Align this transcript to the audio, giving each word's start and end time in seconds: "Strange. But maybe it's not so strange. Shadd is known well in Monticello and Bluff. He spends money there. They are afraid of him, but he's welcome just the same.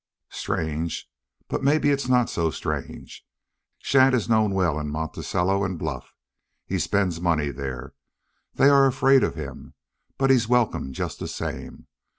"Strange. 0.31 1.07
But 1.47 1.63
maybe 1.63 1.91
it's 1.91 2.07
not 2.07 2.27
so 2.27 2.49
strange. 2.49 3.23
Shadd 3.77 4.15
is 4.15 4.27
known 4.27 4.51
well 4.55 4.79
in 4.79 4.89
Monticello 4.89 5.63
and 5.63 5.77
Bluff. 5.77 6.15
He 6.65 6.79
spends 6.79 7.21
money 7.21 7.51
there. 7.51 7.93
They 8.55 8.69
are 8.69 8.87
afraid 8.87 9.23
of 9.23 9.35
him, 9.35 9.75
but 10.17 10.31
he's 10.31 10.47
welcome 10.49 10.91
just 10.91 11.19
the 11.19 11.27
same. 11.27 11.85